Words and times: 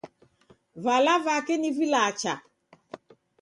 Vala 0.85 1.17
vake 1.25 1.57
ni 1.59 1.71
vilacha. 1.77 2.35